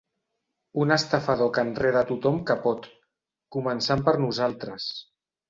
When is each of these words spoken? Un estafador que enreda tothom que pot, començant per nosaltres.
Un 0.85 0.93
estafador 0.95 1.51
que 1.57 1.63
enreda 1.65 2.03
tothom 2.13 2.39
que 2.49 2.57
pot, 2.65 2.89
començant 3.59 4.05
per 4.09 4.17
nosaltres. 4.27 4.91